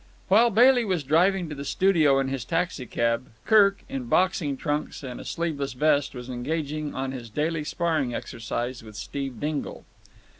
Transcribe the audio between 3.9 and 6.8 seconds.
boxing trunks and a sleeveless vest, was engaged